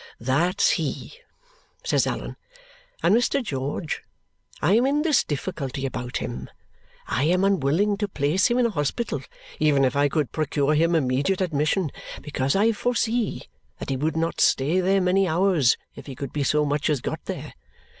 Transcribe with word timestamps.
"That's 0.19 0.71
he," 0.71 1.13
says 1.83 2.07
Allan. 2.07 2.35
"And, 3.03 3.15
Mr. 3.15 3.43
George, 3.43 4.01
I 4.59 4.73
am 4.73 4.87
in 4.87 5.03
this 5.03 5.23
difficulty 5.23 5.85
about 5.85 6.17
him. 6.17 6.49
I 7.05 7.25
am 7.25 7.43
unwilling 7.43 7.97
to 7.97 8.07
place 8.07 8.47
him 8.49 8.57
in 8.57 8.65
a 8.65 8.71
hospital, 8.71 9.21
even 9.59 9.85
if 9.85 9.95
I 9.95 10.09
could 10.09 10.31
procure 10.31 10.73
him 10.73 10.95
immediate 10.95 11.39
admission, 11.39 11.91
because 12.23 12.55
I 12.55 12.71
foresee 12.71 13.43
that 13.77 13.91
he 13.91 13.95
would 13.95 14.17
not 14.17 14.41
stay 14.41 14.79
there 14.79 15.01
many 15.01 15.27
hours 15.27 15.77
if 15.93 16.07
he 16.07 16.15
could 16.15 16.33
be 16.33 16.43
so 16.43 16.65
much 16.65 16.89
as 16.89 16.99
got 16.99 17.23
there. 17.25 17.53